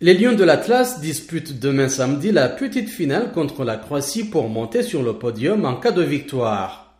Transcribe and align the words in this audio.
Les 0.00 0.14
Lions 0.14 0.36
de 0.36 0.44
l'Atlas 0.44 1.00
disputent 1.00 1.58
demain 1.58 1.88
samedi 1.88 2.30
la 2.30 2.48
petite 2.48 2.88
finale 2.88 3.32
contre 3.32 3.64
la 3.64 3.76
Croatie 3.76 4.22
pour 4.22 4.48
monter 4.48 4.84
sur 4.84 5.02
le 5.02 5.14
podium 5.14 5.64
en 5.64 5.74
cas 5.74 5.90
de 5.90 6.02
victoire. 6.02 6.94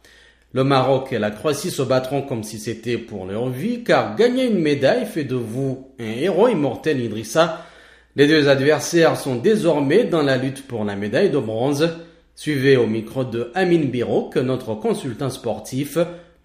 Le 0.52 0.64
Maroc 0.64 1.12
et 1.12 1.20
la 1.20 1.30
Croatie 1.30 1.70
se 1.70 1.82
battront 1.82 2.22
comme 2.22 2.42
si 2.42 2.58
c'était 2.58 2.98
pour 2.98 3.24
leur 3.24 3.50
vie 3.50 3.84
car 3.84 4.16
gagner 4.16 4.46
une 4.46 4.58
médaille 4.58 5.06
fait 5.06 5.22
de 5.22 5.36
vous 5.36 5.92
un 6.00 6.10
héros 6.10 6.48
immortel 6.48 6.98
Idrissa. 6.98 7.64
Les 8.16 8.26
deux 8.26 8.48
adversaires 8.48 9.16
sont 9.16 9.36
désormais 9.36 10.02
dans 10.02 10.22
la 10.22 10.36
lutte 10.36 10.66
pour 10.66 10.84
la 10.84 10.96
médaille 10.96 11.30
de 11.30 11.38
bronze. 11.38 11.90
Suivez 12.34 12.76
au 12.76 12.88
micro 12.88 13.22
de 13.22 13.52
Amin 13.54 13.84
Biro 13.84 14.28
que 14.28 14.40
notre 14.40 14.74
consultant 14.74 15.30
sportif 15.30 15.98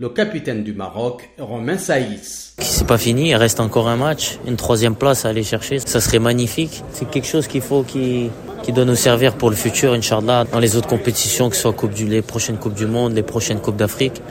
le 0.04 0.10
capitaine 0.10 0.64
du 0.64 0.74
Maroc, 0.74 1.30
Romain 1.40 1.78
Saïs. 1.78 2.56
C'est 2.58 2.86
pas 2.86 2.98
fini, 2.98 3.30
il 3.30 3.36
reste 3.36 3.62
encore 3.62 3.88
un 3.88 3.96
match, 3.96 4.38
une 4.46 4.58
troisième 4.58 4.96
place 4.96 5.24
à 5.24 5.30
aller 5.30 5.44
chercher. 5.44 5.80
Ça 5.80 6.02
serait 6.02 6.20
magnifique. 6.20 6.84
C'est 6.92 7.10
quelque 7.10 7.26
chose 7.26 7.48
qu'il 7.48 7.62
faut 7.62 7.84
qui, 7.84 8.30
qui 8.64 8.74
doit 8.74 8.84
nous 8.84 8.98
servir 8.98 9.36
pour 9.36 9.50
le 9.50 9.56
futur, 9.56 9.94
Inch'Allah, 9.94 10.44
dans 10.52 10.60
les 10.60 10.76
autres 10.76 10.90
compétitions, 10.90 11.50
que 11.50 11.56
ce 11.56 11.62
soit 11.62 11.72
coupe 11.72 11.94
du, 11.94 12.06
les 12.06 12.22
prochaines 12.22 12.58
Coupes 12.58 12.74
du 12.74 12.86
Monde, 12.86 13.14
les 13.14 13.24
prochaines 13.24 13.62
Coupes 13.62 13.78
d'Afrique. 13.78 14.22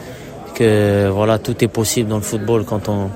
Que 0.54 1.08
voilà, 1.08 1.38
tout 1.38 1.64
est 1.64 1.68
possible 1.68 2.10
dans 2.10 2.18
le 2.18 2.22
football 2.22 2.66
quand 2.66 2.90
on, 2.90 3.08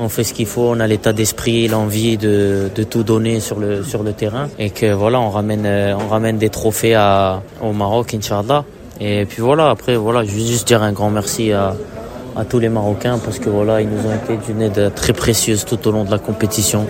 on 0.00 0.08
fait 0.08 0.24
ce 0.24 0.34
qu'il 0.34 0.46
faut, 0.46 0.70
on 0.70 0.80
a 0.80 0.88
l'état 0.88 1.12
d'esprit, 1.12 1.68
l'envie 1.68 2.16
de, 2.16 2.70
de, 2.74 2.82
tout 2.82 3.04
donner 3.04 3.38
sur 3.38 3.60
le, 3.60 3.84
sur 3.84 4.02
le 4.02 4.14
terrain. 4.14 4.48
Et 4.58 4.70
que 4.70 4.92
voilà, 4.92 5.20
on 5.20 5.30
ramène, 5.30 5.64
on 5.64 6.08
ramène 6.08 6.38
des 6.38 6.50
trophées 6.50 6.96
au 7.62 7.72
Maroc, 7.72 8.14
Inch'Allah. 8.14 8.64
Et 9.00 9.26
puis 9.26 9.42
voilà, 9.42 9.70
après, 9.70 9.96
voilà, 9.96 10.24
je 10.24 10.30
veux 10.30 10.46
juste 10.46 10.66
dire 10.66 10.82
un 10.82 10.92
grand 10.92 11.10
merci 11.10 11.52
à, 11.52 11.74
tous 12.48 12.58
les 12.58 12.68
Marocains 12.68 13.18
parce 13.18 13.38
que 13.38 13.48
voilà, 13.48 13.80
ils 13.80 13.88
nous 13.88 14.06
ont 14.06 14.14
été 14.14 14.36
d'une 14.46 14.62
aide 14.62 14.92
très 14.94 15.12
précieuse 15.12 15.64
tout 15.64 15.86
au 15.86 15.92
long 15.92 16.04
de 16.04 16.10
la 16.10 16.18
compétition. 16.18 16.86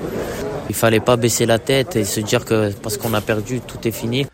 Il 0.69 0.75
fallait 0.75 1.01
pas 1.01 1.17
baisser 1.17 1.45
la 1.45 1.59
tête 1.59 1.97
et 1.97 2.05
se 2.05 2.21
dire 2.21 2.45
que 2.45 2.73
parce 2.83 2.97
qu'on 2.97 3.13
a 3.13 3.21
perdu, 3.21 3.61
tout 3.61 3.87
est 3.87 3.91
fini. 3.91 4.27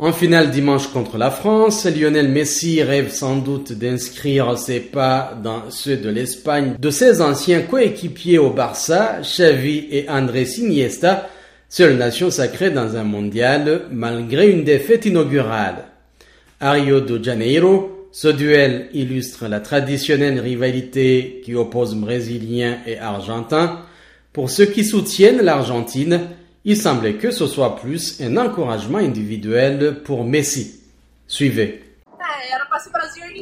En 0.00 0.12
finale 0.12 0.52
dimanche 0.52 0.88
contre 0.92 1.18
la 1.18 1.32
France, 1.32 1.84
Lionel 1.84 2.28
Messi 2.28 2.82
rêve 2.84 3.10
sans 3.10 3.36
doute 3.36 3.72
d'inscrire 3.72 4.56
ses 4.56 4.78
pas 4.78 5.32
dans 5.42 5.70
ceux 5.70 5.96
de 5.96 6.08
l'Espagne 6.08 6.74
de 6.78 6.90
ses 6.90 7.20
anciens 7.20 7.62
coéquipiers 7.62 8.38
au 8.38 8.50
Barça, 8.50 9.16
Xavi 9.22 9.88
et 9.90 10.08
André 10.08 10.42
Iniesta, 10.58 11.28
seule 11.68 11.96
nation 11.96 12.30
sacrée 12.30 12.70
dans 12.70 12.94
un 12.94 13.02
mondial 13.02 13.86
malgré 13.90 14.50
une 14.50 14.62
défaite 14.62 15.06
inaugurale. 15.06 15.86
À 16.60 16.72
Rio 16.72 17.00
de 17.00 17.22
Janeiro, 17.22 18.08
ce 18.10 18.26
duel 18.26 18.88
illustre 18.92 19.46
la 19.46 19.60
traditionnelle 19.60 20.40
rivalité 20.40 21.40
qui 21.44 21.54
oppose 21.54 21.94
Brésiliens 21.94 22.78
et 22.84 22.98
Argentins. 22.98 23.82
Pour 24.32 24.50
ceux 24.50 24.66
qui 24.66 24.84
soutiennent 24.84 25.40
l'Argentine, 25.40 26.22
il 26.64 26.76
semblait 26.76 27.14
que 27.14 27.30
ce 27.30 27.46
soit 27.46 27.76
plus 27.76 28.20
un 28.20 28.36
encouragement 28.36 28.98
individuel 28.98 30.02
pour 30.02 30.24
Messi. 30.24 30.80
Suivez. 31.28 31.84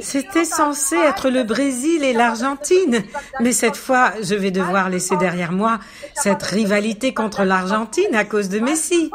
C'était 0.03 0.45
censé 0.45 0.97
être 0.97 1.31
le 1.31 1.43
Brésil 1.43 2.05
et 2.05 2.13
l'Argentine, 2.13 3.03
mais 3.41 3.53
cette 3.53 3.77
fois, 3.77 4.13
je 4.23 4.35
vais 4.35 4.51
devoir 4.51 4.91
laisser 4.91 5.17
derrière 5.17 5.53
moi 5.53 5.81
cette 6.15 6.43
rivalité 6.43 7.15
contre 7.15 7.45
l'Argentine 7.45 8.15
à 8.15 8.27
cause 8.27 8.51
de 8.51 8.59
Messi. 8.59 9.11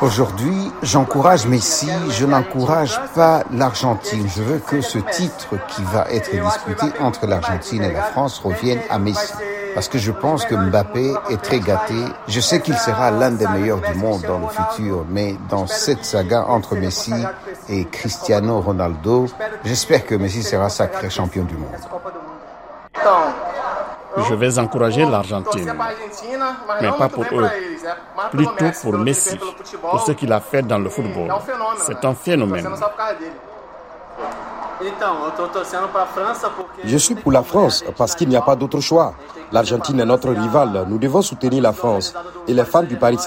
Aujourd'hui, 0.00 0.72
j'encourage 0.82 1.46
Messi, 1.46 1.88
je 2.10 2.26
n'encourage 2.26 3.00
pas 3.14 3.44
l'Argentine. 3.52 4.26
Je 4.36 4.42
veux 4.42 4.58
que 4.58 4.80
ce 4.80 4.98
titre 4.98 5.54
qui 5.68 5.82
va 5.84 6.06
être 6.10 6.30
disputé 6.30 6.86
entre 7.00 7.26
l'Argentine 7.26 7.84
et 7.84 7.92
la 7.92 8.02
France 8.02 8.40
revienne 8.40 8.80
à 8.90 8.98
Messi. 8.98 9.32
Parce 9.74 9.88
que 9.88 9.98
je 9.98 10.10
pense 10.10 10.44
que 10.44 10.56
Mbappé 10.56 11.14
est 11.30 11.40
très 11.40 11.60
gâté. 11.60 11.94
Je 12.26 12.40
sais 12.40 12.60
qu'il 12.60 12.76
sera 12.76 13.12
l'un 13.12 13.30
des 13.30 13.46
meilleurs 13.46 13.80
du 13.80 13.94
monde 13.94 14.22
dans 14.22 14.38
le 14.38 14.48
futur, 14.48 15.04
mais 15.08 15.36
dans 15.48 15.68
cette 15.68 16.04
saga 16.04 16.46
entre 16.48 16.74
Messi 16.74 17.12
et 17.68 17.84
Cristiano 17.84 18.60
Ronaldo, 18.60 19.26
j'espère 19.64 20.04
que 20.04 20.16
Messi 20.16 20.42
sera 20.42 20.68
sacré 20.68 21.10
champion 21.10 21.44
du 21.44 21.56
monde. 21.56 21.76
Je 24.16 24.34
vais 24.34 24.58
encourager 24.58 25.04
l'Argentine, 25.04 25.72
mais 26.80 26.90
pas 26.92 27.08
pour 27.08 27.24
eux, 27.24 27.48
plutôt 28.30 28.70
pour 28.82 28.98
Messi, 28.98 29.38
pour 29.80 30.00
ce 30.00 30.12
qu'il 30.12 30.32
a 30.32 30.40
fait 30.40 30.62
dans 30.62 30.78
le 30.78 30.88
football. 30.88 31.28
C'est 31.78 32.04
un 32.04 32.14
phénomène. 32.14 32.68
Je 36.84 36.96
suis 36.96 37.14
pour 37.16 37.32
la 37.32 37.42
France 37.42 37.84
parce 37.96 38.14
qu'il 38.14 38.28
n'y 38.28 38.36
a 38.36 38.42
pas 38.42 38.54
d'autre 38.54 38.80
choix. 38.80 39.14
L'Argentine 39.50 40.00
est 40.00 40.04
notre 40.04 40.30
rival. 40.30 40.84
Nous 40.88 40.98
devons 40.98 41.22
soutenir 41.22 41.62
la 41.62 41.72
France. 41.72 42.14
Et 42.46 42.54
les 42.54 42.64
fans 42.64 42.82
du 42.82 42.96
Paris 42.96 43.16